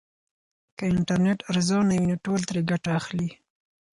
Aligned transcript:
که 0.77 0.83
انټرنیټ 0.93 1.39
ارزانه 1.51 1.93
وي 1.97 2.05
نو 2.09 2.15
ټول 2.25 2.39
ترې 2.47 2.61
ګټه 2.71 2.89
اخلي. 2.99 3.29